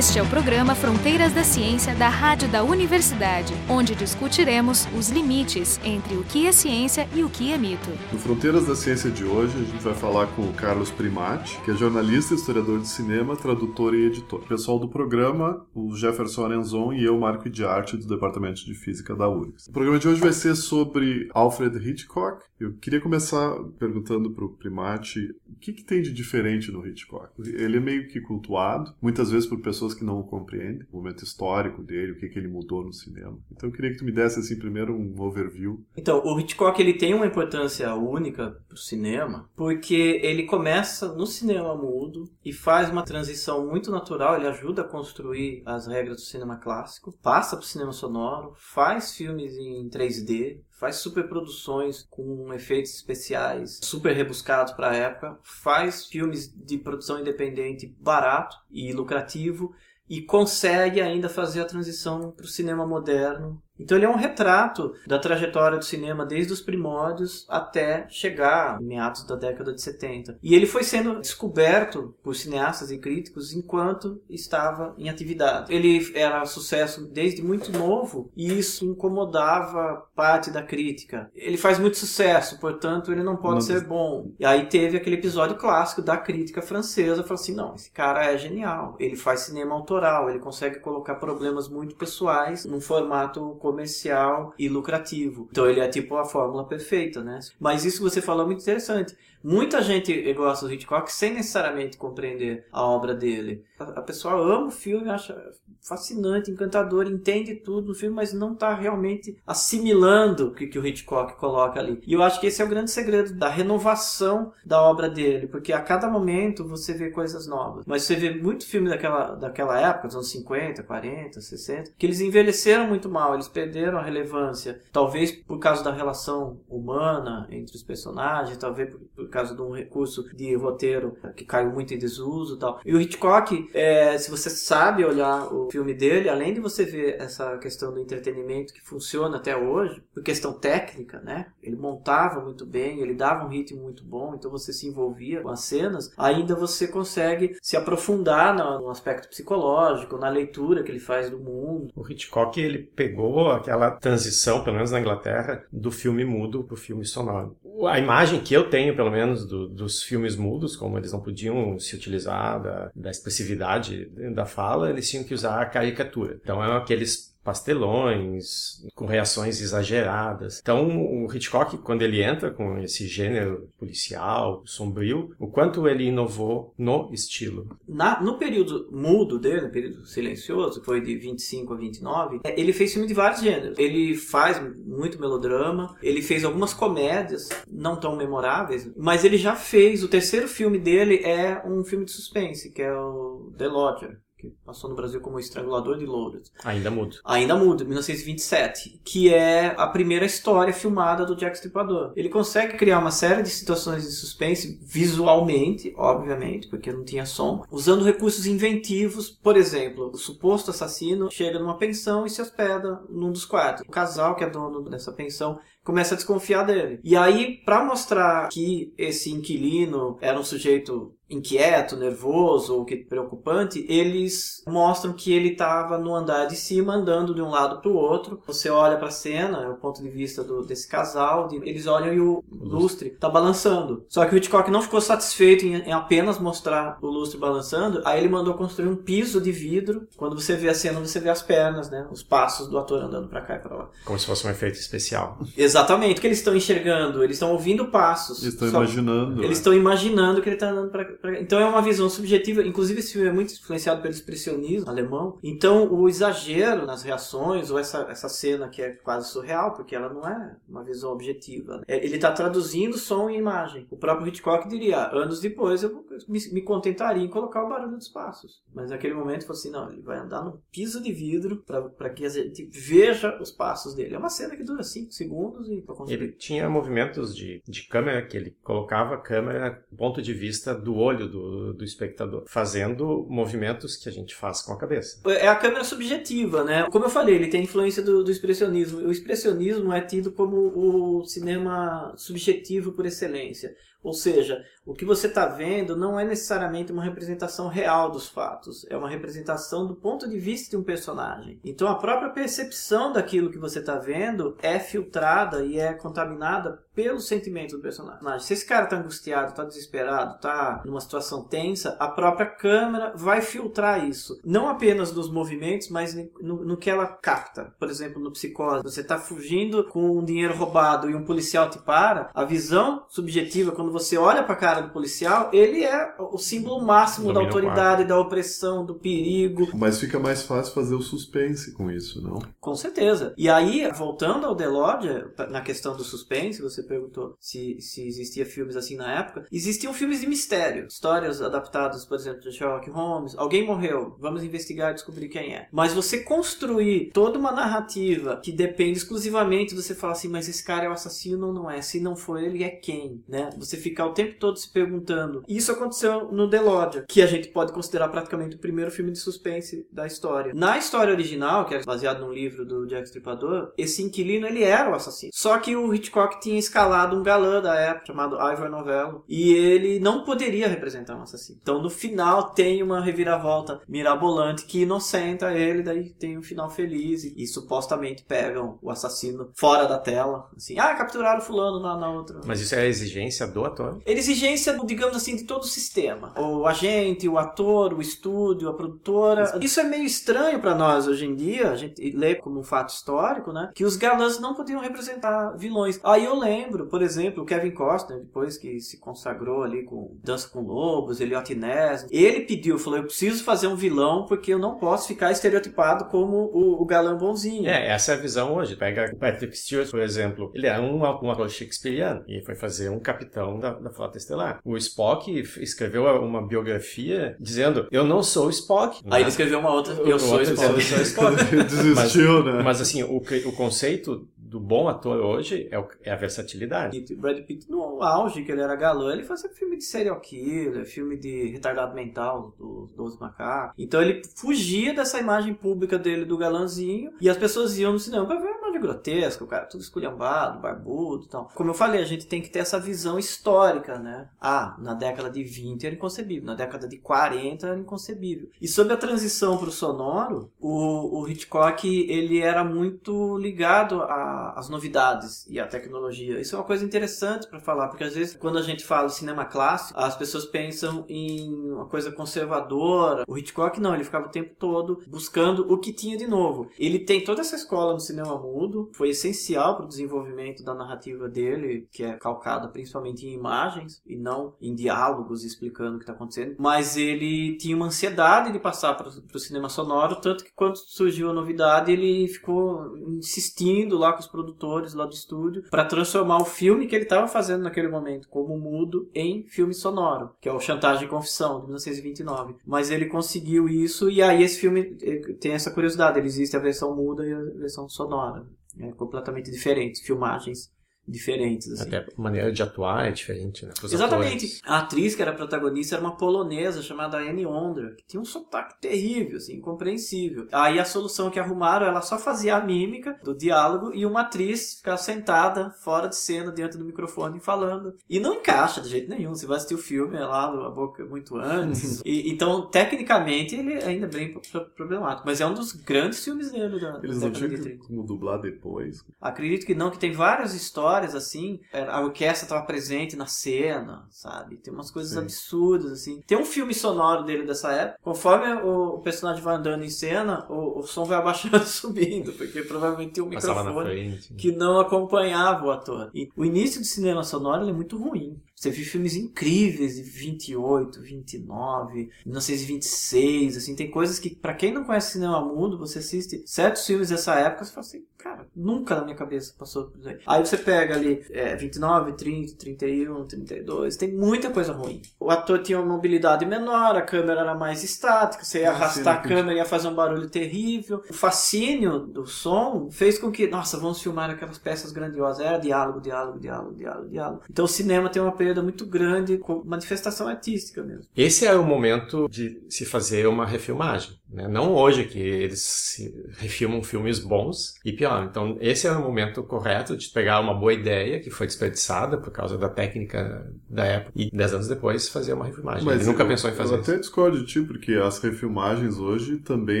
[0.00, 5.78] Este é o programa Fronteiras da Ciência da Rádio da Universidade, onde discutiremos os limites
[5.84, 7.90] entre o que é ciência e o que é mito.
[8.10, 11.70] No Fronteiras da Ciência de hoje, a gente vai falar com o Carlos Primati, que
[11.70, 14.40] é jornalista, historiador de cinema, tradutor e editor.
[14.40, 18.72] O pessoal do programa, o Jefferson Arenzon e eu, Marco de Arte, do Departamento de
[18.72, 19.66] Física da URGS.
[19.68, 22.42] O programa de hoje vai ser sobre Alfred Hitchcock.
[22.58, 27.32] Eu queria começar perguntando para o Primati o que, que tem de diferente no Hitchcock.
[27.38, 31.24] Ele é meio que cultuado, muitas vezes por pessoas que não o compreendem, o momento
[31.24, 33.38] histórico dele, o que, que ele mudou no cinema.
[33.50, 35.84] Então eu queria que tu me desse assim primeiro um overview.
[35.96, 41.26] Então, o Hitchcock ele tem uma importância única para o cinema, porque ele começa no
[41.26, 46.22] cinema mudo e faz uma transição muito natural, ele ajuda a construir as regras do
[46.22, 52.94] cinema clássico, passa para o cinema sonoro, faz filmes em 3D, faz superproduções com efeitos
[52.94, 59.74] especiais super rebuscados para a época, faz filmes de produção independente barato e lucrativo
[60.10, 64.94] e consegue ainda fazer a transição para o cinema moderno então ele é um retrato
[65.06, 70.38] da trajetória do cinema desde os primórdios até chegar em meados da década de 70.
[70.42, 75.72] E ele foi sendo descoberto por cineastas e críticos enquanto estava em atividade.
[75.72, 81.30] Ele era sucesso desde muito novo e isso incomodava parte da crítica.
[81.34, 83.60] Ele faz muito sucesso, portanto ele não pode não...
[83.60, 84.32] ser bom.
[84.38, 88.36] E aí teve aquele episódio clássico da crítica francesa, falou assim, não, esse cara é
[88.36, 88.96] genial.
[88.98, 95.48] Ele faz cinema autoral, ele consegue colocar problemas muito pessoais num formato comercial e lucrativo.
[95.50, 97.38] Então ele é tipo a fórmula perfeita, né?
[97.58, 99.16] Mas isso que você falou é muito interessante.
[99.42, 103.64] Muita gente gosta do Hitchcock sem necessariamente compreender a obra dele.
[103.78, 105.34] A pessoa ama o filme, acha
[105.80, 110.86] fascinante, encantador, entende tudo no filme, mas não está realmente assimilando o que, que o
[110.86, 112.02] Hitchcock coloca ali.
[112.06, 115.72] E eu acho que esse é o grande segredo da renovação da obra dele, porque
[115.72, 117.84] a cada momento você vê coisas novas.
[117.86, 122.20] Mas você vê muito filme daquela, daquela época, dos anos 50, 40, 60, que eles
[122.20, 124.80] envelheceram muito mal, eles perderam a relevância.
[124.92, 130.24] Talvez por causa da relação humana entre os personagens, talvez por, causa de um recurso
[130.34, 132.80] de roteiro que caiu muito em desuso e tal.
[132.84, 137.20] E o Hitchcock, é, se você sabe olhar o filme dele, além de você ver
[137.20, 141.46] essa questão do entretenimento que funciona até hoje, por questão técnica, né?
[141.62, 145.48] Ele montava muito bem, ele dava um ritmo muito bom, então você se envolvia com
[145.48, 151.30] as cenas, ainda você consegue se aprofundar no aspecto psicológico, na leitura que ele faz
[151.30, 151.90] do mundo.
[151.94, 156.76] O Hitchcock, ele pegou aquela transição, pelo menos na Inglaterra, do filme mudo para o
[156.76, 157.56] filme sonoro.
[157.86, 161.78] A imagem que eu tenho, pelo menos, do, dos filmes mudos, como eles não podiam
[161.78, 166.38] se utilizar da, da expressividade da fala, eles tinham que usar a caricatura.
[166.42, 170.60] Então, é aqueles pastelões, com reações exageradas.
[170.62, 176.72] Então, o Hitchcock, quando ele entra com esse gênero policial, sombrio, o quanto ele inovou
[176.78, 177.66] no estilo.
[177.88, 182.72] Na, no período mudo dele, no período silencioso, foi de 25 a 29, é, ele
[182.72, 183.76] fez filme de vários gêneros.
[183.76, 190.04] Ele faz muito melodrama, ele fez algumas comédias, não tão memoráveis, mas ele já fez,
[190.04, 194.48] o terceiro filme dele é um filme de suspense, que é o The Lodger que
[194.64, 196.50] passou no Brasil como Estrangulador de Louros.
[196.64, 197.18] Ainda mudo.
[197.24, 202.12] Ainda mudo, 1927, que é a primeira história filmada do Jack Stripador.
[202.16, 207.64] Ele consegue criar uma série de situações de suspense visualmente, obviamente, porque não tinha som,
[207.70, 213.30] usando recursos inventivos, por exemplo, o suposto assassino chega numa pensão e se hospeda num
[213.30, 213.84] dos quartos.
[213.86, 217.00] O casal que é dono dessa pensão começa a desconfiar dele.
[217.02, 223.86] E aí, para mostrar que esse inquilino era um sujeito inquieto, nervoso ou que preocupante,
[223.88, 227.94] eles mostram que ele estava no andar de cima andando de um lado para o
[227.94, 228.42] outro.
[228.46, 231.86] Você olha para a cena, é o ponto de vista do, desse casal, de, eles
[231.86, 234.04] olham e o lustre está balançando.
[234.08, 238.18] Só que o Hitchcock não ficou satisfeito em, em, apenas mostrar o lustre balançando, aí
[238.18, 240.08] ele mandou construir um piso de vidro.
[240.16, 243.28] Quando você vê a cena, você vê as pernas, né, os passos do ator andando
[243.28, 243.90] para cá e para lá.
[244.04, 245.38] Como se fosse um efeito especial.
[245.56, 245.69] Exatamente.
[246.18, 247.22] O que eles estão enxergando?
[247.22, 248.42] Eles estão ouvindo passos.
[248.42, 249.42] Eles estão imaginando.
[249.42, 253.12] Eles estão imaginando que ele está andando para então é uma visão subjetiva, inclusive esse
[253.12, 255.38] filme é muito influenciado pelo expressionismo alemão.
[255.42, 260.12] Então o exagero nas reações, ou essa, essa cena que é quase surreal, porque ela
[260.12, 261.78] não é uma visão objetiva.
[261.78, 261.84] Né?
[261.88, 263.86] Ele está traduzindo som em imagem.
[263.90, 268.08] O próprio Hitchcock diria, anos depois eu me, me contentaria em colocar o barulho dos
[268.08, 268.62] passos.
[268.74, 271.64] Mas naquele momento falou assim, não, ele vai andar num piso de vidro
[271.96, 274.14] para que a gente veja os passos dele.
[274.14, 276.14] É uma cena que dura 5 segundos produzir, construir.
[276.14, 280.74] Ele tinha movimentos de, de câmera que ele colocava a câmera do ponto de vista
[280.74, 285.20] do olho do, do espectador, fazendo movimentos que a gente faz com a cabeça.
[285.28, 286.86] É a câmera subjetiva, né?
[286.90, 289.00] Como eu falei, ele tem influência do, do expressionismo.
[289.00, 293.74] O expressionismo é tido como o cinema subjetivo por excelência.
[294.02, 298.86] Ou seja, o que você está vendo não é necessariamente uma representação real dos fatos,
[298.88, 301.60] é uma representação do ponto de vista de um personagem.
[301.62, 307.20] Então a própria percepção daquilo que você está vendo é filtrada e é contaminada pelo
[307.20, 308.40] sentimento do personagem.
[308.40, 313.40] Se esse cara está angustiado, está desesperado, está numa situação tensa, a própria câmera vai
[313.40, 314.38] filtrar isso.
[314.44, 317.72] Não apenas nos movimentos, mas no, no que ela capta.
[317.78, 321.78] Por exemplo, no psicose, você está fugindo com um dinheiro roubado e um policial te
[321.78, 326.38] para, a visão subjetiva, quando você olha para a cara do policial, ele é o
[326.38, 329.68] símbolo máximo da autoridade, da opressão, do perigo.
[329.74, 332.40] Mas fica mais fácil fazer o suspense com isso, não?
[332.60, 333.34] Com certeza.
[333.36, 338.44] E aí, voltando ao The Lodge, na questão do suspense, você perguntou se, se existia
[338.44, 339.46] filmes assim na época.
[339.50, 343.34] Existiam filmes de mistério, histórias adaptadas, por exemplo, de Sherlock Holmes.
[343.36, 345.68] Alguém morreu, vamos investigar e descobrir quem é.
[345.72, 350.86] Mas você construir toda uma narrativa que depende exclusivamente você falar assim, mas esse cara
[350.86, 351.80] é o assassino ou não é?
[351.82, 353.50] Se não for ele, é quem, né?
[353.58, 355.44] Você ficar o tempo todo se perguntando.
[355.48, 359.18] Isso aconteceu no The Lodge, que a gente pode considerar praticamente o primeiro filme de
[359.18, 360.52] suspense da história.
[360.54, 364.90] Na história original, que é baseado num livro do Jack Stripador, esse inquilino ele era
[364.90, 365.29] o assassino.
[365.32, 370.00] Só que o Hitchcock tinha escalado um galã da época chamado Ivor Novello e ele
[370.00, 371.58] não poderia representar um assassino.
[371.62, 377.24] Então no final tem uma reviravolta mirabolante que inocenta ele, daí tem um final feliz
[377.24, 382.10] e, e supostamente pegam o assassino fora da tela, assim, ah, capturaram fulano na, na
[382.10, 382.40] outra.
[382.44, 384.00] Mas isso é a exigência do ator?
[384.04, 386.32] É exigência, digamos assim, de todo o sistema.
[386.38, 389.58] O agente, o ator, o estúdio, a produtora.
[389.60, 392.90] Isso é meio estranho para nós hoje em dia, a gente lê como um fato
[392.90, 393.70] histórico, né?
[393.74, 395.19] Que os galãs não podiam representar
[395.56, 396.00] vilões.
[396.02, 400.48] Aí eu lembro, por exemplo, o Kevin Costner, depois que se consagrou ali com Dança
[400.48, 404.76] com Lobos, Elliot Ness, ele pediu, falou, eu preciso fazer um vilão porque eu não
[404.76, 407.68] posso ficar estereotipado como o, o galã bonzinho.
[407.68, 408.76] É, essa é a visão hoje.
[408.76, 410.50] Pega o Patrick Stewart, por exemplo.
[410.54, 414.60] Ele era um, um ator shakespeariano e foi fazer um capitão da, da Frota Estelar.
[414.64, 415.30] O Spock
[415.60, 419.00] escreveu uma biografia dizendo, eu não sou o Spock.
[419.04, 419.20] Aí né?
[419.20, 420.74] ele escreveu uma outra, eu, sou, Spock.
[420.74, 421.36] eu sou Spock.
[421.68, 422.62] Desistiu, mas, né?
[422.62, 426.98] Mas assim, o, o conceito do bom ator hoje é, o, é a versatilidade.
[426.98, 430.84] E Brad Pitt, no auge que ele era galã, ele fazia filme de serial killer,
[430.84, 433.74] filme de retardado mental, dos 12 macacos.
[433.78, 438.26] Então ele fugia dessa imagem pública dele do galãzinho e as pessoas iam no cinema
[438.26, 441.50] pra ver uma imagem grotesca, o cara tudo esculhambado, barbudo e tal.
[441.54, 444.28] Como eu falei, a gente tem que ter essa visão histórica, né?
[444.40, 448.48] Ah, na década de 20 era inconcebível, na década de 40 era inconcebível.
[448.60, 455.46] E sobre a transição pro sonoro, o, o Hitchcock, ele era muito ligado as novidades
[455.48, 456.40] e a tecnologia.
[456.40, 459.44] Isso é uma coisa interessante para falar, porque às vezes quando a gente fala cinema
[459.44, 463.24] clássico, as pessoas pensam em uma coisa conservadora.
[463.28, 466.68] O Hitchcock não, ele ficava o tempo todo buscando o que tinha de novo.
[466.78, 471.28] Ele tem toda essa escola no cinema mudo, foi essencial para o desenvolvimento da narrativa
[471.28, 476.12] dele, que é calcada principalmente em imagens e não em diálogos explicando o que está
[476.12, 476.56] acontecendo.
[476.58, 481.30] Mas ele tinha uma ansiedade de passar para o cinema sonoro, tanto que quando surgiu
[481.30, 486.44] a novidade ele ficou insistindo lá com os produtores lá do estúdio para transformar o
[486.44, 490.60] filme que ele estava fazendo naquele momento como mudo em filme sonoro, que é o
[490.60, 492.56] Chantagem e Confissão de 1929.
[492.66, 494.96] Mas ele conseguiu isso e aí esse filme
[495.40, 498.46] tem essa curiosidade, ele existe a versão muda e a versão sonora,
[498.80, 500.70] é completamente diferentes, filmagens
[501.06, 501.70] diferentes.
[501.72, 501.88] Assim.
[501.88, 503.72] Até a maneira de atuar é diferente, né?
[503.82, 504.46] Exatamente.
[504.46, 504.62] Atores.
[504.64, 508.80] A atriz que era protagonista era uma polonesa chamada Annie Ondra, que tinha um sotaque
[508.80, 510.46] terrível, assim, incompreensível.
[510.52, 514.74] Aí a solução que arrumaram, ela só fazia a mímica do diálogo e uma atriz
[514.74, 517.94] ficava sentada fora de cena, diante do microfone, falando.
[518.08, 519.34] E não encaixa de jeito nenhum.
[519.34, 522.00] Você vai assistir o filme, é lá a boca muito antes.
[522.04, 524.40] e, então, tecnicamente, ele ainda é bem
[524.76, 525.26] problemático.
[525.26, 529.04] Mas é um dos grandes filmes dele da Eles não tinham como dublar depois?
[529.20, 534.06] Acredito que não, que tem várias histórias histórias, assim, a orquestra estava presente na cena,
[534.10, 534.56] sabe?
[534.56, 535.20] Tem umas coisas Sim.
[535.20, 536.20] absurdas, assim.
[536.26, 537.98] Tem um filme sonoro dele dessa época.
[538.02, 542.62] Conforme o, personagem vai andando em cena, o, o som vai abaixando e subindo, porque
[542.62, 546.10] provavelmente tem um microfone que não acompanhava o ator.
[546.14, 548.40] E o início do cinema sonoro é muito ruim.
[548.60, 554.84] Você viu filmes incríveis de 28, 29, 1926, assim, tem coisas que, para quem não
[554.84, 559.04] conhece cinema mudo, você assiste certos filmes dessa época, você fala assim, cara, nunca na
[559.04, 560.18] minha cabeça passou por aí.
[560.26, 565.00] Aí você pega ali é, 29, 30, 31, 32, tem muita coisa ruim.
[565.18, 569.20] O ator tinha uma mobilidade menor, a câmera era mais estática, você ia arrastar a
[569.22, 571.02] câmera e ia fazer um barulho terrível.
[571.08, 575.44] O fascínio do som fez com que, nossa, vamos filmar aquelas peças grandiosas.
[575.44, 577.42] Era diálogo, diálogo, diálogo, diálogo, diálogo.
[577.48, 581.04] Então o cinema tem uma perda muito grande com manifestação artística mesmo.
[581.16, 584.18] Esse é o momento de se fazer uma refilmagem.
[584.28, 584.48] Né?
[584.48, 585.96] Não hoje que eles
[586.38, 588.26] refilmam filmes bons e pior.
[588.28, 592.30] Então esse é o momento correto de pegar uma boa ideia que foi desperdiçada por
[592.30, 595.84] causa da técnica da época e dez anos depois fazer uma refilmagem.
[595.84, 596.90] Mas Ele nunca eu, pensou em fazer eu isso.
[596.90, 599.80] até discordo de ti, porque as refilmagens hoje também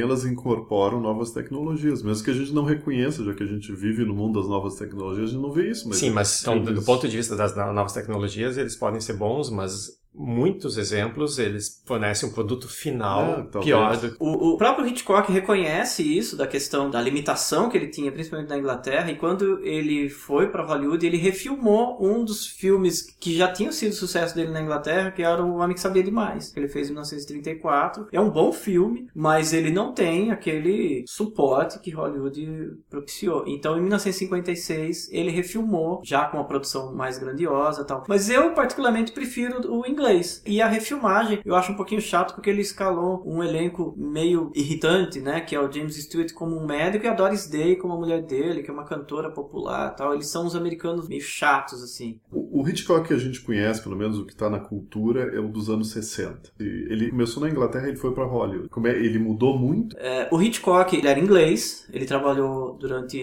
[0.00, 4.04] elas incorporam novas tecnologias, mesmo que a gente não reconheça, já que a gente vive
[4.04, 5.88] no mundo das novas tecnologias, a gente não vê isso.
[5.88, 9.14] Mas Sim, mas então, do, do ponto de vista das novas tecnologias, eles podem ser
[9.14, 14.86] bons, mas muitos exemplos, eles fornecem um produto final É, pior do O, o próprio
[14.86, 19.64] Hitchcock reconhece isso, da questão da limitação que ele tinha, principalmente na Inglaterra, e quando
[19.64, 24.50] ele foi para Hollywood, ele refilmou um dos filmes que já tinham sido sucesso dele
[24.50, 28.08] na Inglaterra, que era O Homem que Sabia Demais, que ele fez em 1934.
[28.12, 33.44] É um bom filme, mas ele não tem aquele suporte que Hollywood propiciou.
[33.46, 38.04] Então, em 1956, ele refilmou, já com uma produção mais grandiosa e tal.
[38.08, 40.42] Mas eu, particularmente, prefiro o inglês.
[40.46, 45.20] E a refilmagem, eu acho um pouquinho chato, porque ele escalou um elenco meio irritante,
[45.20, 45.40] né?
[45.40, 48.22] Que é o James Stewart como um médico e a Doris Day como a mulher
[48.22, 50.14] dele, que é uma cantora popular e tal.
[50.14, 52.18] Eles são uns americanos meio chatos, assim.
[52.32, 55.38] O, o Hitchcock que a gente conhece, pelo menos o que está na cultura, é
[55.38, 56.52] o dos anos 60.
[56.58, 58.68] E ele começou na Inglaterra e ele foi para Hollywood.
[58.68, 59.96] Como é, ele mudou muito?
[59.98, 63.16] É, o Hitchcock, ele era inglês, ele trabalhou durante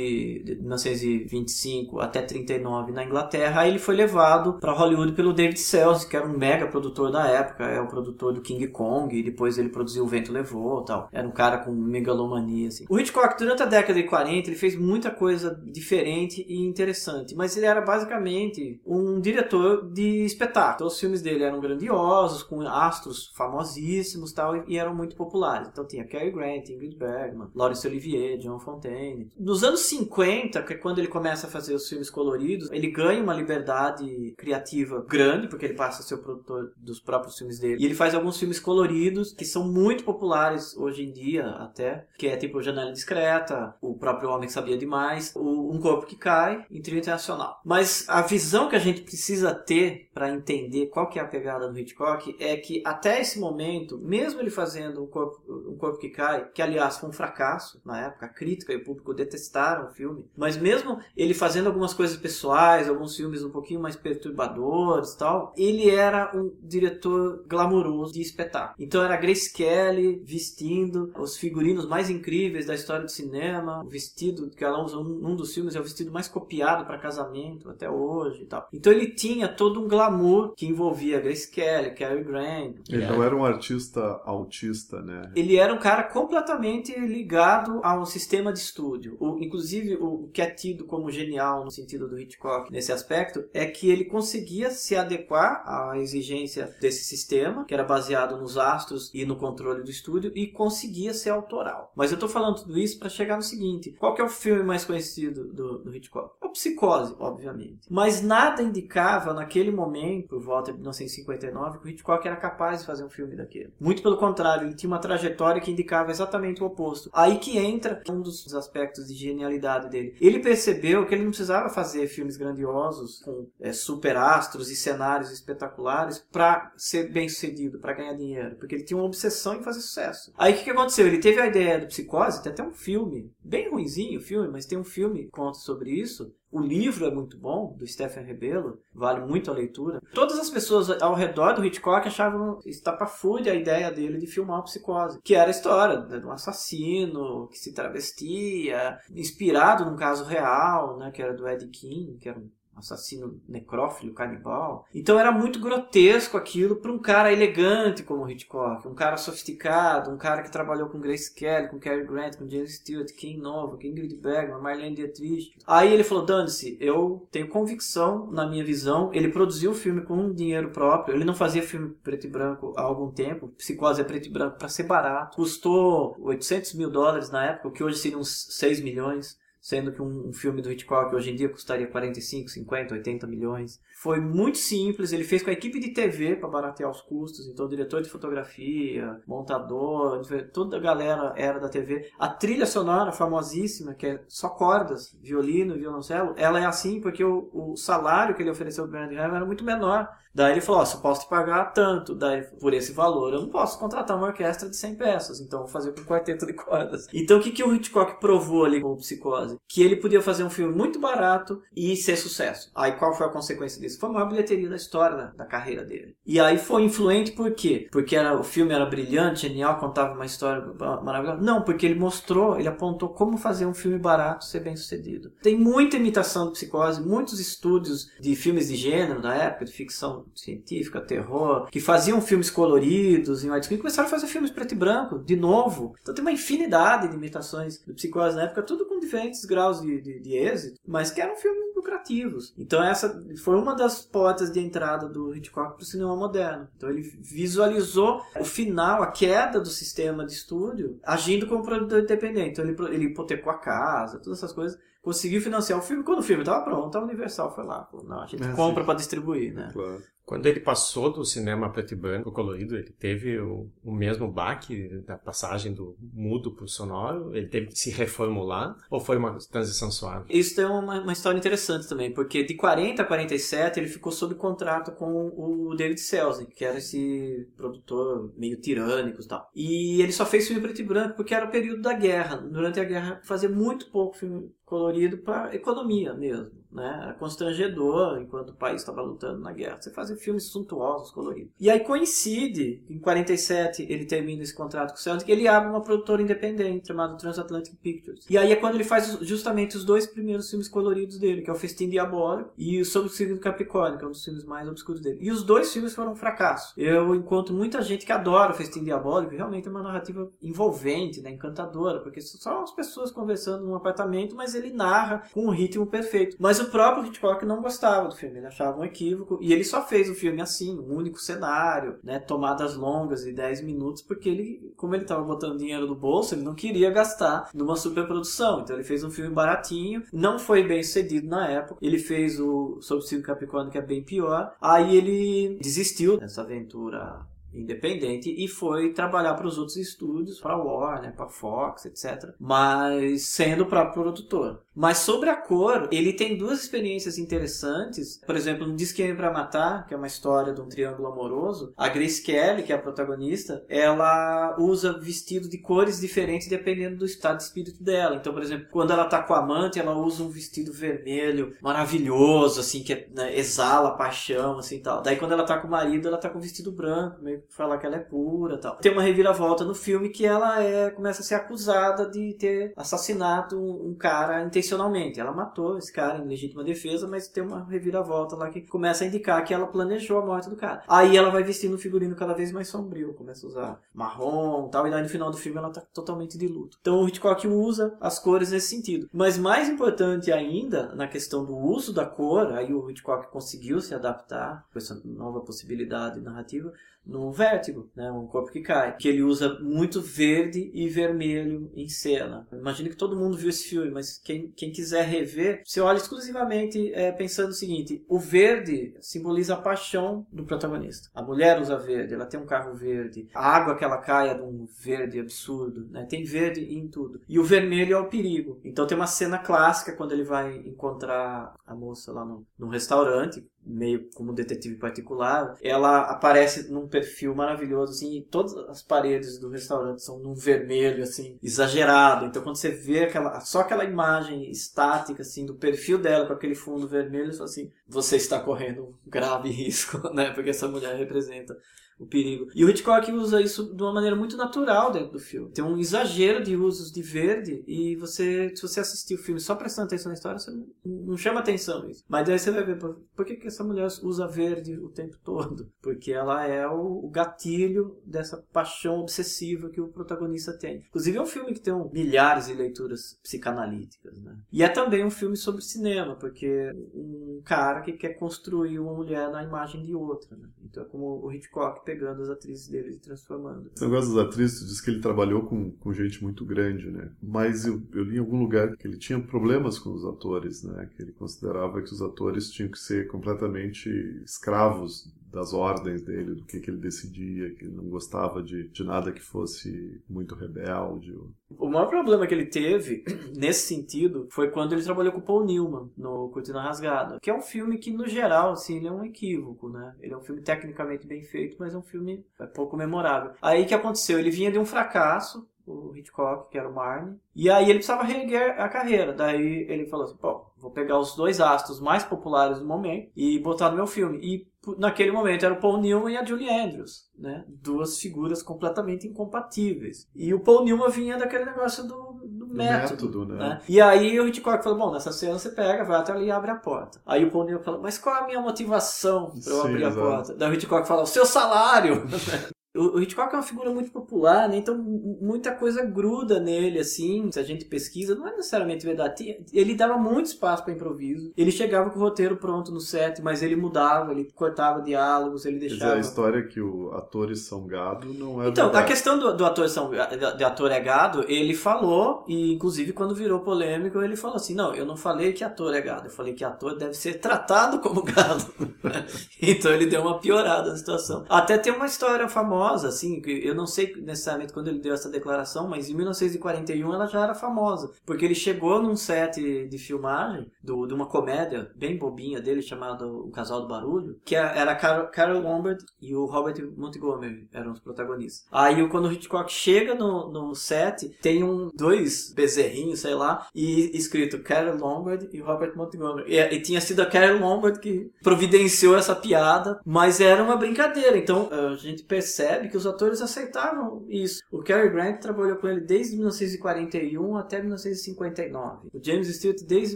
[0.44, 6.08] de 1925 até 39 na Inglaterra, aí ele foi levado para Hollywood pelo David Sells,
[6.08, 9.58] que era um mega produtor da época, é o produtor do King Kong, e depois
[9.58, 11.10] ele produziu O Vento Levou tal.
[11.12, 12.86] Era um cara com megalomania, assim.
[12.90, 17.56] O Hitchcock, durante a década de 40, ele fez muita coisa diferente e interessante, mas
[17.58, 20.76] ele era basicamente um diretor de espetáculo.
[20.76, 25.68] Então, os filmes dele eram grandiosos, com astros famosíssimos tal, e, e eram muito populares.
[25.70, 29.32] Então tinha Cary Grant, Ingrid Bergman, Laurence Olivier, John Fontaine.
[29.38, 33.22] Nos anos 50, que é quando ele começa a fazer os filmes coloridos, ele ganha
[33.22, 37.82] uma liberdade criativa grande, porque ele passa a ser o produtor dos próprios filmes dele.
[37.82, 42.28] E ele faz alguns filmes coloridos que são muito populares hoje em dia, até, que
[42.28, 46.66] é tipo Janela Discreta, O Próprio Homem que Sabia Demais, o Um Corpo que Cai,
[46.70, 47.60] em trio internacional.
[47.64, 51.70] Mas a visão que a gente precisa ter para entender qual que é a pegada
[51.70, 56.10] do Hitchcock é que até esse momento, mesmo ele fazendo um corpo, um corpo que
[56.10, 59.92] cai, que aliás foi um fracasso na época, a crítica e o público detestaram o
[59.92, 65.54] filme, mas mesmo ele fazendo algumas coisas pessoais, alguns filmes um pouquinho mais perturbadores tal,
[65.58, 68.76] ele era um diretor glamouroso de espetáculo.
[68.80, 74.50] Então era Grace Kelly vestindo os figurinos mais incríveis da história do cinema, o vestido
[74.50, 78.44] que ela usa num dos filmes é o vestido mais copiado para casamento até hoje
[78.44, 78.68] e tal.
[78.74, 82.78] Então ele tinha todo um glamour que envolvia Grace Kelly, Cary Grant.
[82.90, 85.32] Ele não era um artista autista, né?
[85.36, 89.18] Ele era um cara completamente ligado a um sistema de estúdio.
[89.20, 93.66] O, inclusive, o que é tido como genial no sentido do Hitchcock nesse aspecto é
[93.66, 96.37] que ele conseguia se adequar à exigência
[96.80, 101.30] desse sistema, que era baseado nos astros e no controle do estúdio, e conseguia ser
[101.30, 101.92] autoral.
[101.96, 104.64] Mas eu estou falando tudo isso para chegar no seguinte: qual que é o filme
[104.64, 106.36] mais conhecido do, do Hitchcock?
[106.42, 107.88] É o Psicose, obviamente.
[107.90, 112.86] Mas nada indicava naquele momento, por volta de 1959, que o Hitchcock era capaz de
[112.86, 113.74] fazer um filme daquele.
[113.80, 117.10] Muito pelo contrário, ele tinha uma trajetória que indicava exatamente o oposto.
[117.14, 120.16] Aí que entra um dos aspectos de genialidade dele.
[120.20, 126.26] Ele percebeu que ele não precisava fazer filmes grandiosos com é, superastros e cenários espetaculares
[126.32, 130.34] para ser bem sucedido, para ganhar dinheiro, porque ele tinha uma obsessão em fazer sucesso.
[130.38, 131.08] Aí o que, que aconteceu?
[131.08, 134.66] Ele teve a ideia do Psicose, tem até um filme, bem ruinzinho o filme, mas
[134.66, 136.34] tem um filme que conta sobre isso.
[136.50, 140.02] O livro é muito bom, do Stephen Rebelo, vale muito a leitura.
[140.14, 144.64] Todas as pessoas ao redor do Hitchcock achavam estapafúrdia a ideia dele de filmar o
[144.64, 150.98] Psicose, que era a história de um assassino que se travestia, inspirado num caso real,
[150.98, 154.86] né, que era do Ed King, que era um assassino necrófilo, canibal.
[154.94, 160.12] Então era muito grotesco aquilo para um cara elegante como o Hitchcock, um cara sofisticado,
[160.12, 163.78] um cara que trabalhou com Grace Kelly, com Cary Grant, com James Stewart, King Nova,
[163.78, 165.54] com Ingrid Bergman, Marlene Dietrich.
[165.66, 170.34] Aí ele falou, dane-se, eu tenho convicção na minha visão, ele produziu o filme com
[170.34, 174.28] dinheiro próprio, ele não fazia filme preto e branco há algum tempo, Psicose é preto
[174.28, 178.18] e branco para ser barato, custou 800 mil dólares na época, o que hoje seria
[178.18, 182.48] uns 6 milhões sendo que um, um, filme do Hitchcock hoje em dia custaria 45,
[182.48, 183.82] 50, 80 milhões.
[184.02, 185.12] Foi muito simples.
[185.12, 187.48] Ele fez com a equipe de TV para baratear os custos.
[187.48, 190.22] Então, diretor de fotografia, montador,
[190.54, 192.12] toda a galera era da TV.
[192.20, 197.50] A trilha sonora famosíssima, que é só cordas, violino violoncelo, ela é assim porque o,
[197.52, 200.08] o salário que ele ofereceu para Bernard Herrmann era muito menor.
[200.38, 203.50] Daí ele falou, ó, só posso te pagar tanto, daí por esse valor eu não
[203.50, 207.08] posso contratar uma orquestra de 100 peças, então vou fazer com um quarteto de cordas.
[207.12, 209.58] Então o que, que o Hitchcock provou ali com o Psicose?
[209.68, 212.72] Que ele podia fazer um filme muito barato e ser sucesso.
[212.76, 213.87] Aí qual foi a consequência disso?
[213.96, 216.16] Foi a maior bilheteria da história da, carreira dele.
[216.26, 217.88] E aí foi influente por quê?
[217.92, 220.64] Porque era, o filme era brilhante, genial, contava uma história
[221.04, 221.42] maravilhosa?
[221.42, 225.32] Não, porque ele mostrou, ele apontou como fazer um filme barato ser bem sucedido.
[225.42, 230.26] Tem muita imitação do Psicose, muitos estúdios de filmes de gênero da época, de ficção
[230.36, 235.20] científica, terror, que faziam filmes coloridos em widescreen, começaram a fazer filmes preto e branco,
[235.20, 235.96] de novo.
[236.02, 240.02] Então tem uma infinidade de imitações do Psicose na época, tudo com diferentes graus de,
[240.02, 242.54] de, de êxito, mas que eram filmes lucrativos.
[242.58, 246.68] Então essa foi uma das portas de entrada do Hitchcock para o cinema moderno.
[246.76, 252.60] Então ele visualizou o final, a queda do sistema de estúdio, agindo como produtor independente.
[252.60, 256.04] Então ele, ele hipotecou a casa, todas essas coisas conseguiu financiar o filme.
[256.04, 257.88] Quando o filme estava pronto, a Universal foi lá.
[258.04, 259.70] Não, a gente é, compra para distribuir, né?
[259.72, 260.02] Claro.
[260.28, 264.90] Quando ele passou do cinema preto e branco colorido, ele teve o, o mesmo baque
[265.08, 267.34] da passagem do mudo para o sonoro?
[267.34, 268.76] Ele teve que se reformular?
[268.92, 270.26] Ou foi uma transição suave?
[270.30, 274.36] Isso é uma, uma história interessante também, porque de 40 a 47 ele ficou sob
[274.36, 279.50] contrato com o David Selznick, que era esse produtor meio tirânico e tal.
[279.56, 282.36] E ele só fez filme preto e branco porque era o período da guerra.
[282.36, 287.00] Durante a guerra fazia muito pouco filme colorido para economia mesmo, né?
[287.04, 289.78] Era constrangedor enquanto o país estava lutando na guerra.
[289.82, 291.52] Você fazia filmes suntuosos, coloridos.
[291.60, 295.82] E aí coincide, em 47 ele termina esse contrato com o Celtic, ele abre uma
[295.82, 298.26] produtora independente chamada Transatlantic Pictures.
[298.30, 301.54] E aí é quando ele faz justamente os dois primeiros filmes coloridos dele, que é
[301.54, 304.44] o Festim Diabólico e o Sob o Signo do Capricórnio, que é um dos filmes
[304.44, 305.18] mais obscuros dele.
[305.22, 306.74] E os dois filmes foram um fracasso.
[306.78, 311.32] Eu encontro muita gente que adora o Festim Diabólico, realmente é uma narrativa envolvente, né?
[311.32, 315.86] encantadora, porque são só as pessoas conversando num apartamento, mas ele narra com um ritmo
[315.88, 316.36] perfeito.
[316.40, 319.86] Mas o próprio Hitchcock não gostava do filme, ele achava um equívoco, e ele só
[319.86, 324.74] fez o filme assim, um único cenário, né, tomadas longas de 10 minutos, porque ele,
[324.76, 328.62] como ele estava botando dinheiro no bolso, ele não queria gastar numa superprodução.
[328.62, 331.80] Então ele fez um filme baratinho, não foi bem sucedido na época.
[331.82, 334.56] Ele fez o Sob o Capricórnio, que é bem pior.
[334.62, 341.16] Aí ele desistiu dessa aventura independente e foi trabalhar para os outros estúdios, para Warner,
[341.16, 342.34] para Fox, etc.
[342.40, 344.62] Mas sendo para produtor.
[344.76, 348.22] Mas sobre a cor, ele tem duas experiências interessantes.
[348.26, 351.90] Por exemplo, no Disque para Matar, que é uma história de um triângulo amoroso, a
[351.90, 357.38] Grace Kelly, que é a protagonista, ela usa vestido de cores diferentes dependendo do estado
[357.38, 358.16] de espírito dela.
[358.18, 362.60] Então, por exemplo, quando ela tá com a amante, ela usa um vestido vermelho maravilhoso,
[362.60, 365.02] assim, que né, exala paixão, assim, tal.
[365.02, 367.78] Daí quando ela tá com o marido, ela tá com um vestido branco, meio falar
[367.78, 368.78] que ela é pura tal.
[368.78, 373.60] Tem uma reviravolta no filme que ela é, começa a ser acusada de ter assassinado
[373.60, 375.20] um, um cara intencionalmente.
[375.20, 379.08] Ela matou esse cara em legítima defesa, mas tem uma reviravolta lá que começa a
[379.08, 380.84] indicar que ela planejou a morte do cara.
[380.88, 384.88] Aí ela vai vestindo um figurino cada vez mais sombrio, começa a usar marrom tal,
[384.88, 386.78] e daí no final do filme ela tá totalmente de luto.
[386.82, 389.08] Então o Hitchcock usa as cores nesse sentido.
[389.14, 393.94] Mas mais importante ainda, na questão do uso da cor, aí o Hitchcock conseguiu se
[393.94, 396.72] adaptar com essa nova possibilidade narrativa,
[397.08, 398.12] no Vértigo, né?
[398.12, 398.96] Um corpo que cai.
[398.98, 402.48] Que ele usa muito verde e vermelho em cena.
[402.52, 406.94] Imagino que todo mundo viu esse filme, mas quem, quem quiser rever, você olha exclusivamente
[406.94, 411.10] é, pensando o seguinte: o verde simboliza a paixão do protagonista.
[411.14, 413.28] A mulher usa verde, ela tem um carro verde.
[413.34, 416.06] A água que ela cai é de um verde absurdo, né?
[416.10, 417.22] Tem verde em tudo.
[417.28, 418.60] E o vermelho é o perigo.
[418.64, 423.46] Então tem uma cena clássica quando ele vai encontrar a moça lá no, no restaurante,
[423.68, 429.50] meio como detetive particular, ela aparece num perfil maravilhoso, assim, e todas as paredes do
[429.50, 432.26] restaurante são num vermelho, assim, exagerado.
[432.26, 436.56] Então, quando você vê aquela, só aquela imagem estática, assim, do perfil dela com aquele
[436.56, 440.32] fundo vermelho, assim, você está correndo um grave risco, né?
[440.32, 441.58] Porque essa mulher representa
[442.00, 442.48] o perigo.
[442.54, 445.52] E o Hitchcock usa isso de uma maneira muito natural dentro do filme.
[445.52, 449.56] Tem um exagero de usos de verde e você, se você assistir o filme só
[449.56, 452.04] prestando atenção na história, você não, não chama atenção isso.
[452.08, 455.72] Mas daí você vai ver por, que, que essa mulher usa verde o tempo todo?
[455.82, 460.84] Porque ela é o, o gatilho dessa paixão obsessiva que o protagonista tem.
[460.88, 464.38] Inclusive é um filme que tem um, milhares de leituras psicanalíticas, né?
[464.52, 469.30] E é também um filme sobre cinema, porque um cara que quer construir uma mulher
[469.32, 470.50] na imagem de outra, né?
[470.64, 473.72] Então é como o Hitchcock pegando as atrizes dele e transformando.
[473.74, 477.10] Esse negócio das atrizes, tu disse que ele trabalhou com, com gente muito grande, né?
[477.24, 480.90] Mas eu, eu li em algum lugar que ele tinha problemas com os atores, né?
[480.94, 483.90] Que ele considerava que os atores tinham que ser completamente
[484.26, 488.84] escravos das ordens dele, do que, que ele decidia, que ele não gostava de, de
[488.84, 491.14] nada que fosse muito rebelde.
[491.58, 493.04] O maior problema que ele teve,
[493.36, 497.36] nesse sentido, foi quando ele trabalhou com o Paul Newman no Cortina Rasgada, que é
[497.36, 499.96] um filme que, no geral, assim, ele é um equívoco, né?
[500.00, 503.32] Ele é um filme tecnicamente bem feito, mas é um filme pouco memorável.
[503.42, 504.20] Aí que aconteceu?
[504.20, 507.18] Ele vinha de um fracasso, o Hitchcock, que era o Marne.
[507.36, 509.14] E aí ele precisava reerguer a carreira.
[509.14, 513.38] Daí ele falou assim, pô, vou pegar os dois astros mais populares do momento e
[513.40, 514.18] botar no meu filme.
[514.20, 517.44] E naquele momento era o Paul Newman e a Julie Andrews, né?
[517.48, 520.08] Duas figuras completamente incompatíveis.
[520.16, 523.38] E o Paul Newman vinha daquele negócio do, do, do método, método né?
[523.38, 523.62] né?
[523.70, 526.52] E aí o Hitchcock falou, bom, nessa cena você pega, vai até ali e abre
[526.52, 527.00] a porta.
[527.06, 529.86] Aí o Paul Newman falou, mas qual é a minha motivação para eu Sim, abrir
[529.86, 530.34] a porta?
[530.34, 532.04] Daí o Hitchcock fala, o seu salário!
[532.78, 534.58] O Hitchcock é uma figura muito popular, né?
[534.58, 537.32] Então muita coisa gruda nele, assim.
[537.32, 539.44] Se a gente pesquisa, não é necessariamente verdade.
[539.52, 541.32] Ele dava muito espaço para improviso.
[541.36, 545.60] Ele chegava com o roteiro pronto no set, mas ele mudava, ele cortava diálogos, ele
[545.60, 545.80] deixava.
[545.80, 548.86] Quer dizer, a história é que o atores são gado não é Então, verdade.
[548.86, 549.90] a questão do, do ator são,
[550.38, 554.74] de ator é gado, ele falou, e inclusive quando virou polêmico, ele falou assim: não,
[554.74, 558.04] eu não falei que ator é gado, eu falei que ator deve ser tratado como
[558.04, 558.46] gado.
[559.42, 561.26] então ele deu uma piorada na situação.
[561.30, 565.10] Até tem uma história famosa famosa, assim, eu não sei necessariamente quando ele deu essa
[565.10, 570.52] declaração, mas em 1941 ela já era famosa, porque ele chegou num set de filmagem
[570.62, 574.76] do, de uma comédia bem bobinha dele, chamada O Casal do Barulho, que é, era
[574.76, 578.48] Carol, Carol Lombard e o Robert Montgomery eram os protagonistas.
[578.52, 583.96] Aí quando o Hitchcock chega no, no set, tem um, dois bezerrinhos, sei lá, e
[583.98, 586.34] escrito Carol Lombard e Robert Montgomery.
[586.34, 591.18] E, e tinha sido a Carol Lombard que providenciou essa piada, mas era uma brincadeira.
[591.18, 594.42] Então a gente percebe percebe que os atores aceitavam isso.
[594.52, 598.90] O Cary Grant trabalhou com ele desde 1941 até 1959.
[598.94, 599.96] O James Stewart desde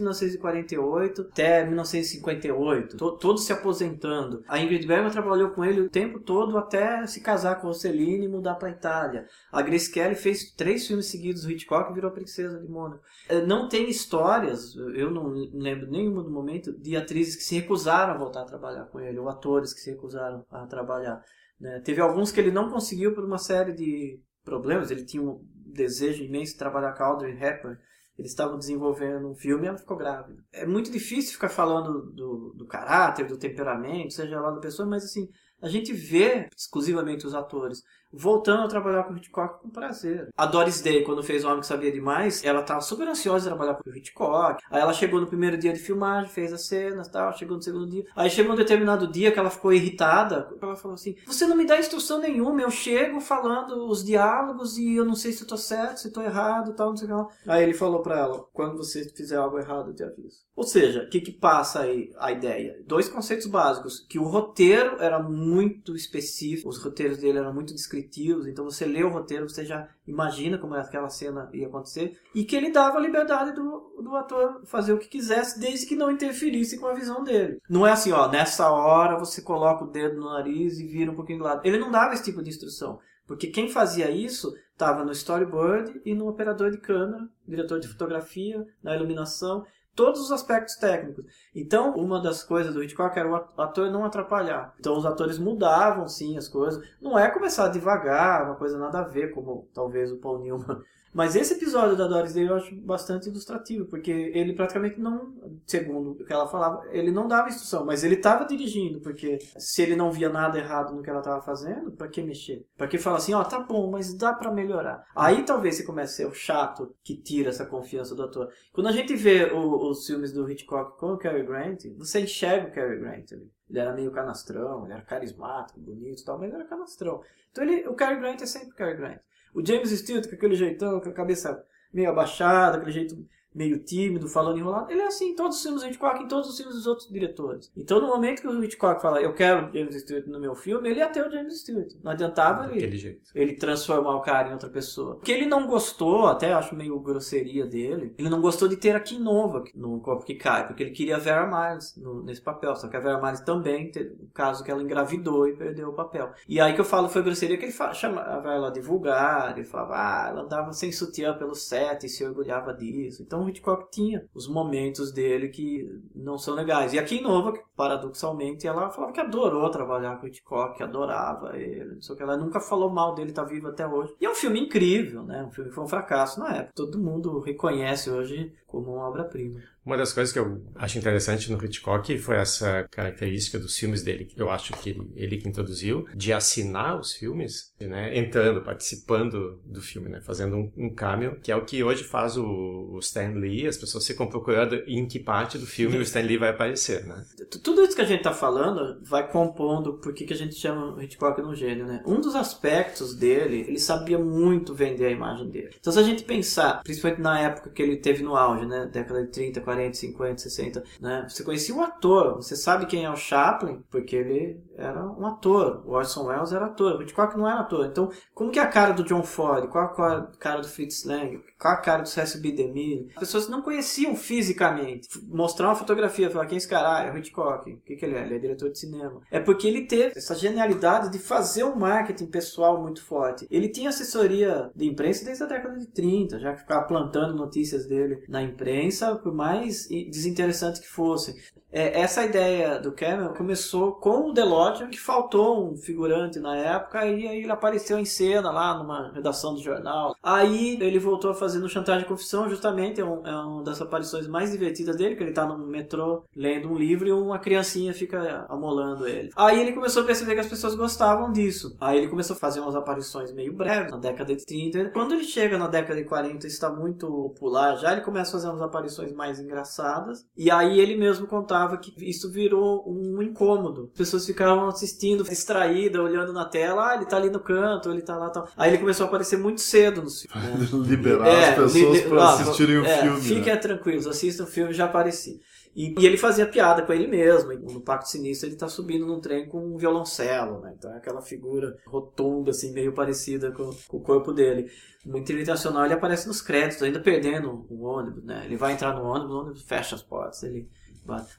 [0.00, 2.96] 1948 até 1958.
[2.96, 4.42] To todos se aposentando.
[4.48, 8.28] A Ingrid Bergman trabalhou com ele o tempo todo até se casar com o e
[8.28, 9.26] mudar para Itália.
[9.50, 13.02] A Grace Kelly fez três filmes seguidos do Hitchcock e virou Princesa de Mônaco.
[13.28, 18.14] Eh, não tem histórias, eu não lembro nenhuma do momento, de atrizes que se recusaram
[18.14, 21.22] a voltar a trabalhar com ele, ou atores que se recusaram a trabalhar.
[21.62, 21.80] Né?
[21.84, 24.90] Teve alguns que ele não conseguiu por uma série de problemas.
[24.90, 27.78] Ele tinha um desejo imenso de trabalhar com Audrey Hepburn.
[28.18, 30.42] Eles estavam desenvolvendo um filme e ela ficou grávida.
[30.52, 35.04] É muito difícil ficar falando do, do caráter, do temperamento, seja lá da pessoa, mas
[35.04, 35.28] assim,
[35.62, 40.28] a gente vê exclusivamente os atores voltando a trabalhar com o Hitchcock com prazer.
[40.36, 43.54] A Doris Day, quando fez O Homem que Sabia Demais, ela estava super ansiosa de
[43.54, 44.62] trabalhar com o Hitchcock.
[44.70, 47.88] Aí ela chegou no primeiro dia de filmagem, fez as cenas tal, chegou no segundo
[47.88, 48.04] dia.
[48.14, 50.48] Aí chegou um determinado dia que ela ficou irritada.
[50.60, 54.94] Ela falou assim: Você não me dá instrução nenhuma, eu chego falando os diálogos e
[54.94, 57.14] eu não sei se eu tô certo, se tô errado tal, não sei o que
[57.14, 57.54] lá.
[57.54, 60.42] Aí ele falou para ela: Quando você fizer algo errado, eu te aviso.
[60.54, 62.78] Ou seja, o que, que passa aí a ideia?
[62.86, 68.46] Dois conceitos básicos: que o roteiro era muito específico, os roteiros dele eram muito descritivos
[68.46, 72.56] então você lê o roteiro, você já imagina como aquela cena ia acontecer, e que
[72.56, 76.78] ele dava a liberdade do, do ator fazer o que quisesse, desde que não interferisse
[76.78, 77.58] com a visão dele.
[77.68, 81.16] Não é assim, ó, nessa hora você coloca o dedo no nariz e vira um
[81.16, 81.62] pouquinho do lado.
[81.64, 82.98] Ele não dava esse tipo de instrução.
[83.26, 88.66] Porque quem fazia isso estava no storyboard e no operador de câmera, diretor de fotografia,
[88.82, 91.24] na iluminação todos os aspectos técnicos.
[91.54, 94.74] Então, uma das coisas do Hitchcock era o ator não atrapalhar.
[94.78, 96.82] Então, os atores mudavam, sim, as coisas.
[97.00, 101.36] Não é começar devagar, uma coisa nada a ver, como talvez o Paul Newman mas
[101.36, 105.34] esse episódio da Doris Day eu acho bastante ilustrativo, porque ele praticamente não,
[105.66, 109.82] segundo o que ela falava, ele não dava instrução, mas ele estava dirigindo, porque se
[109.82, 112.66] ele não via nada errado no que ela estava fazendo, para que mexer?
[112.76, 115.04] Para que falar assim, ó, oh, tá bom, mas dá para melhorar.
[115.14, 118.50] Aí talvez você comece a ser o chato que tira essa confiança do ator.
[118.72, 122.68] Quando a gente vê o, os filmes do Hitchcock com o Cary Grant, você enxerga
[122.68, 123.50] o Cary Grant ali.
[123.68, 127.22] Ele era meio canastrão, ele era carismático, bonito e tal, mas ele era canastrão.
[127.50, 129.20] Então ele, o Cary Grant é sempre o Cary Grant.
[129.54, 134.28] O James Stewart, com aquele jeitão, com a cabeça meio abaixada, aquele jeito meio tímido,
[134.28, 134.90] falando enrolado.
[134.90, 137.08] Ele é assim em todos os filmes do Hitchcock, em todos os filmes dos outros
[137.08, 137.70] diretores.
[137.76, 141.00] Então, no momento que o Hitchcock fala, eu quero James Stewart no meu filme, ele
[141.00, 141.92] ia ter o James Stewart.
[142.02, 145.16] Não adiantava ele, ele transformar o cara em outra pessoa.
[145.16, 149.00] Porque ele não gostou, até acho meio grosseria dele, ele não gostou de ter a
[149.00, 152.74] Kim Nova no Corpo que Cai, porque ele queria a Vera Miles no, nesse papel.
[152.76, 155.92] Só que a Vera Miles também teve o caso que ela engravidou e perdeu o
[155.92, 156.32] papel.
[156.48, 159.64] E aí que eu falo foi grosseria que ele fala, chamava ela de vulgar, ele
[159.64, 163.22] falava, ah, ela andava sem sutiã pelo set e se orgulhava disso.
[163.22, 166.92] Então, O Hitchcock tinha os momentos dele que não são legais.
[166.92, 171.98] E aqui em Nova, paradoxalmente, ela falava que adorou trabalhar com o Hitchcock, adorava ele,
[171.98, 172.22] o que.
[172.22, 174.14] Ela nunca falou mal dele, tá vivo até hoje.
[174.20, 175.44] E é um filme incrível, né?
[175.44, 176.72] Um filme que foi um fracasso na época.
[176.74, 179.60] Todo mundo reconhece hoje como uma obra-prima.
[179.84, 184.24] Uma das coisas que eu acho interessante no Hitchcock foi essa característica dos filmes dele,
[184.24, 189.60] que eu acho que ele, ele que introduziu, de assinar os filmes, né, entrando, participando
[189.66, 192.98] do filme, né, fazendo um, um cameo, que é o que hoje faz o, o
[193.00, 196.50] Stan Lee, as pessoas ficam procurando em que parte do filme o Stan Lee vai
[196.50, 197.24] aparecer, né.
[197.62, 201.02] Tudo isso que a gente está falando vai compondo por que a gente chama o
[201.02, 202.02] Hitchcock no gênio, né.
[202.06, 205.74] Um dos aspectos dele, ele sabia muito vender a imagem dele.
[205.80, 209.24] Então se a gente pensar, principalmente na época que ele teve no auge, né, década
[209.24, 211.26] de 30, 40, 40, 50, 60, né?
[211.28, 215.82] Você conhecia o ator, você sabe quem é o Chaplin, porque ele era um ator.
[215.86, 217.86] O Orson Welles era ator, o Hitchcock não era ator.
[217.86, 219.68] Então, como que é a cara do John Ford?
[219.68, 221.40] Qual a cara do Fritz Lang?
[221.58, 222.52] Qual a cara do C.S.B.
[222.52, 223.08] DeMille?
[223.14, 225.08] As pessoas não conheciam fisicamente.
[225.28, 226.96] Mostrar uma fotografia, falar quem é esse cara?
[226.96, 227.70] Ah, é o Hitchcock.
[227.70, 228.22] O que, que ele é?
[228.24, 229.20] Ele é diretor de cinema.
[229.30, 233.46] É porque ele teve essa genialidade de fazer um marketing pessoal muito forte.
[233.50, 237.86] Ele tinha assessoria de imprensa desde a década de 30, já que ficava plantando notícias
[237.86, 241.36] dele na imprensa, por mais desinteressante que fosse.
[241.72, 247.06] É, essa ideia do Cameron começou com o DeLorean, que faltou um figurante na época,
[247.06, 250.14] e aí ele apareceu em cena lá numa redação do jornal.
[250.22, 253.80] Aí ele voltou a fazer no Chantagem e Confissão, justamente, é, um, é uma das
[253.80, 257.94] aparições mais divertidas dele, que ele tá no metrô lendo um livro e uma criancinha
[257.94, 259.30] fica amolando ele.
[259.34, 261.74] Aí ele começou a perceber que as pessoas gostavam disso.
[261.80, 264.90] Aí ele começou a fazer umas aparições meio breves na década de 30.
[264.90, 268.48] Quando ele chega na década de 40 está muito popular já, ele começa a fazer
[268.48, 270.26] umas aparições mais engraçadas.
[270.36, 273.90] E aí ele mesmo contava que isso virou um incômodo.
[273.92, 278.02] As pessoas ficavam assistindo, distraídas, olhando na tela, ah, ele tá ali no canto, ele
[278.02, 278.48] tá lá tal.
[278.56, 280.48] Aí ele começou a aparecer muito cedo no filme.
[280.48, 280.68] Né?
[280.88, 283.20] Liberar é, as pessoas li, para assistirem o é, filme.
[283.20, 283.56] Fiquem né?
[283.56, 285.40] tranquilos, assistam o filme, já apareci.
[285.74, 287.52] E, e, ele fazia piada com ele mesmo.
[287.54, 290.74] No Pacto Sinistro ele tá subindo num trem com um violoncelo, né?
[290.76, 294.70] Então é aquela figura rotunda, assim, meio parecida com, com o corpo dele.
[295.04, 298.42] No Internacional ele aparece nos créditos, ainda perdendo o ônibus, né?
[298.44, 300.68] Ele vai entrar no ônibus, o ônibus fecha as portas, ele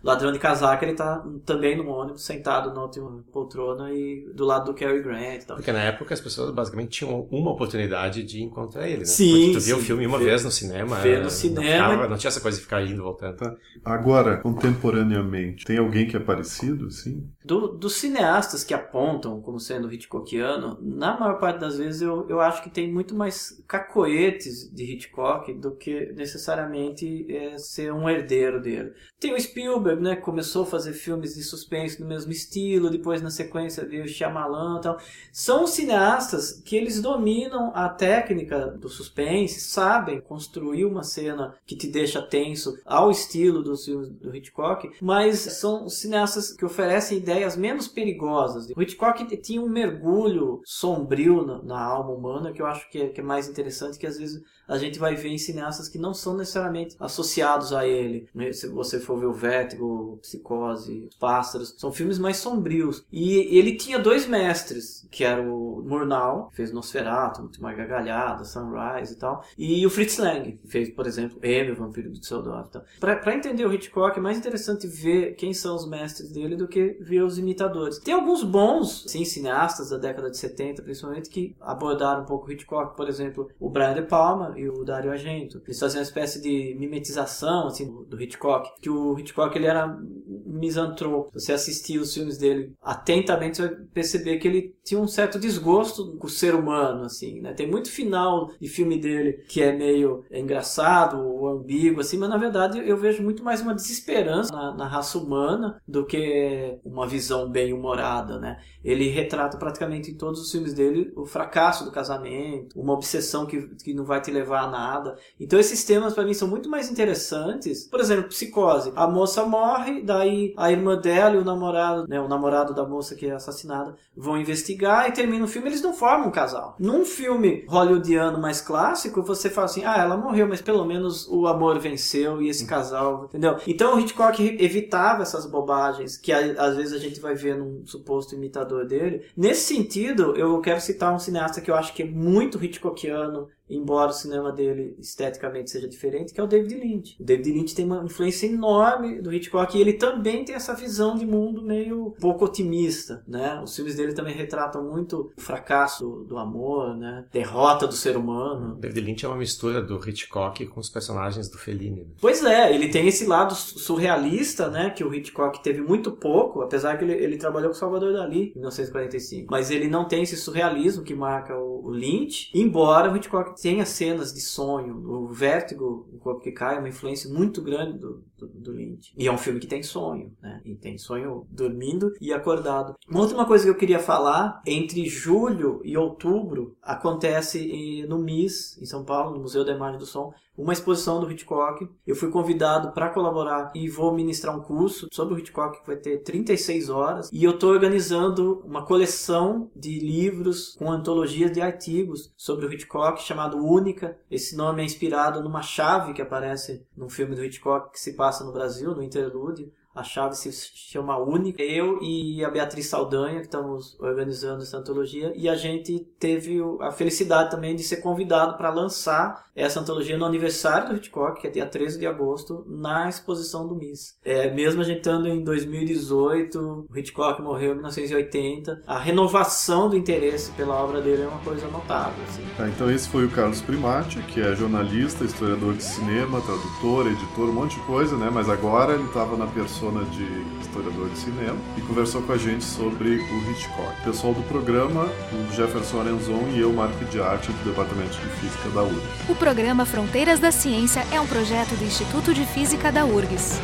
[0.03, 4.65] Ladrão de casaca, ele tá também no ônibus, sentado na última poltrona e do lado
[4.65, 5.45] do Cary Grant.
[5.47, 9.05] Porque na época as pessoas basicamente tinham uma oportunidade de encontrar ele, né?
[9.05, 9.31] Sim.
[9.31, 10.97] Porque tu via o filme uma vê, vez no cinema.
[10.97, 11.61] Vê no cinema.
[11.61, 13.37] Não, ficava, não, tinha essa coisa de ficar indo e voltando.
[13.37, 13.55] Tá.
[13.85, 17.29] Agora, contemporaneamente, tem alguém que é parecido, sim?
[17.45, 22.41] Do, dos cineastas que apontam como sendo Hitchcockiano, na maior parte das vezes eu, eu
[22.41, 28.61] acho que tem muito mais cacoetes de Hitchcock do que necessariamente é, ser um herdeiro
[28.61, 28.91] dele.
[29.19, 33.29] Tem o Spielberg, né, começou a fazer filmes de suspense no mesmo estilo, depois na
[33.29, 34.97] sequência veio Shyamalan e tal.
[35.31, 41.87] São cineastas que eles dominam a técnica do suspense, sabem construir uma cena que te
[41.87, 47.55] deixa tenso ao estilo dos filmes do Hitchcock, mas são cineastas que oferecem ideias ideias
[47.57, 48.69] menos perigosas.
[48.75, 53.09] O Hitchcock tinha um mergulho sombrio na, na alma humana que eu acho que é,
[53.09, 56.13] que é mais interessante, que às vezes a gente vai ver em cineastas que não
[56.13, 58.27] são necessariamente associados a ele.
[58.33, 58.51] Né?
[58.53, 63.05] Se você for ver o Vértigo, Psicose, Pássaros, são filmes mais sombrios.
[63.11, 69.13] E ele tinha dois mestres, que era o Murnau, que fez Nosferatu, Última Gargalhada, Sunrise
[69.13, 72.83] e tal, e o Fritz Lang, que fez, por exemplo, M, o Vampiro do Pseudófilo.
[72.99, 76.97] Para entender o Hitchcock, é mais interessante ver quem são os mestres dele do que
[77.01, 77.99] ver os imitadores.
[77.99, 82.51] Tem alguns bons, sim, cineastas da década de 70, principalmente, que abordaram um pouco o
[82.51, 85.61] Hitchcock, por exemplo, o Brian De Palma, e o Dario Argento.
[85.65, 89.97] Eles faziam uma espécie de mimetização assim, do Hitchcock, que o Hitchcock ele era
[90.45, 91.31] misantropo.
[91.39, 95.39] Se você assistir os filmes dele atentamente, você vai perceber que ele tinha um certo
[95.39, 97.53] desgosto com o ser humano, assim, né?
[97.53, 102.37] Tem muito final de filme dele que é meio engraçado ou ambíguo, assim, mas na
[102.37, 107.49] verdade eu vejo muito mais uma desesperança na, na raça humana do que uma visão
[107.49, 108.59] bem humorada, né?
[108.83, 113.61] Ele retrata praticamente em todos os filmes dele o fracasso do casamento, uma obsessão que,
[113.83, 115.17] que não vai te levar a nada.
[115.39, 117.87] Então esses temas para mim são muito mais interessantes.
[117.87, 118.91] Por exemplo, psicose.
[118.95, 123.15] A moça morre, daí a irmã dela e o namorado, né, o namorado da moça
[123.15, 126.75] que é assassinada, vão investigar e termina o filme, eles não formam um casal.
[126.77, 131.47] Num filme hollywoodiano mais clássico, você fala assim: "Ah, ela morreu, mas pelo menos o
[131.47, 133.57] amor venceu e esse casal", entendeu?
[133.65, 138.35] Então o Hitchcock evitava essas bobagens que às vezes a gente vai ver num suposto
[138.35, 139.25] imitador dele.
[139.37, 144.11] Nesse sentido, eu quero citar um cineasta que eu acho que é muito Hitchcockiano embora
[144.11, 147.17] o cinema dele esteticamente seja diferente, que é o David Lynch.
[147.19, 151.15] O David Lynch tem uma influência enorme do Hitchcock e ele também tem essa visão
[151.15, 153.59] de mundo meio pouco otimista, né?
[153.63, 157.25] Os filmes dele também retratam muito o fracasso do amor, né?
[157.31, 158.75] Derrota do ser humano.
[158.75, 162.01] David Lynch é uma mistura do Hitchcock com os personagens do Fellini.
[162.01, 162.07] Né?
[162.19, 164.89] Pois é, ele tem esse lado surrealista, né?
[164.89, 168.59] Que o Hitchcock teve muito pouco, apesar que ele, ele trabalhou com Salvador Dali em
[168.59, 169.47] 1945.
[169.49, 173.85] Mas ele não tem esse surrealismo que marca o, o Lynch, embora o Hitchcock tenha
[173.85, 178.21] cenas de sonho, o vértigo, o corpo que cai, é uma influência muito grande do,
[178.37, 179.13] do, do Lynch.
[179.17, 180.61] E é um filme que tem sonho, né?
[180.65, 182.93] E tem sonho dormindo e acordado.
[183.07, 188.85] Uma última coisa que eu queria falar, entre julho e outubro, acontece no MIS, em
[188.85, 191.87] São Paulo, no Museu da Imagem do Som, uma exposição do Hitchcock.
[192.05, 195.95] Eu fui convidado para colaborar e vou ministrar um curso sobre o Hitchcock que vai
[195.95, 197.29] ter 36 horas.
[197.31, 203.21] E eu estou organizando uma coleção de livros com antologias de artigos sobre o Hitchcock
[203.21, 204.17] chamado Única.
[204.29, 208.43] Esse nome é inspirado numa chave que aparece num filme do Hitchcock que se passa
[208.43, 211.61] no Brasil, no Interlúdio a chave se chama Única.
[211.61, 216.91] Eu e a Beatriz Saldanha, que estamos organizando essa antologia, e a gente teve a
[216.91, 221.49] felicidade também de ser convidado para lançar essa antologia no aniversário do Hitchcock, que é
[221.49, 224.17] dia 13 de agosto, na exposição do MIS.
[224.25, 229.95] É, mesmo a gente estando em 2018, o Hitchcock morreu em 1980, a renovação do
[229.95, 232.23] interesse pela obra dele é uma coisa notável.
[232.27, 232.43] Assim.
[232.57, 237.49] Tá, então esse foi o Carlos Primati, que é jornalista, historiador de cinema, tradutor, editor,
[237.49, 238.31] um monte de coisa, né?
[238.33, 242.37] Mas agora ele estava na persona persona de historiador de cinema, e conversou com a
[242.37, 244.01] gente sobre o Hitchcock.
[244.03, 248.69] Pessoal do programa, o Jefferson Arenzon e eu, Marco de Arte, do Departamento de Física
[248.69, 249.29] da URGS.
[249.29, 253.59] O programa Fronteiras da Ciência é um projeto do Instituto de Física da URGS.